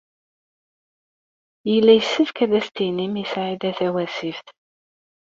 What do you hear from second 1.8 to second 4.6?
yessefk ad as-tinim i Saɛida Tawasift.